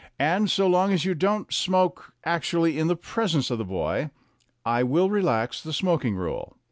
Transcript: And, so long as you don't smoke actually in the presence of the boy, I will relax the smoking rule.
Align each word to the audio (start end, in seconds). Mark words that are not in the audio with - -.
And, 0.17 0.49
so 0.49 0.65
long 0.65 0.91
as 0.91 1.05
you 1.05 1.13
don't 1.13 1.53
smoke 1.53 2.15
actually 2.23 2.79
in 2.79 2.87
the 2.87 2.95
presence 2.95 3.51
of 3.51 3.59
the 3.59 3.63
boy, 3.63 4.09
I 4.65 4.81
will 4.81 5.11
relax 5.11 5.61
the 5.61 5.73
smoking 5.73 6.15
rule. 6.15 6.57